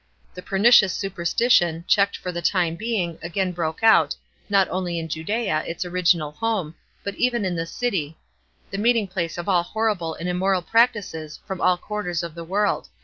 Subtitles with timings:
[0.33, 4.15] The pernicious superstition, checked for the time being, again broke out,
[4.49, 8.17] not only in Ju«l«a, its original home, but even in the city,
[8.71, 12.89] the meeting place of all horrible and immoral practices from all quarters of the world."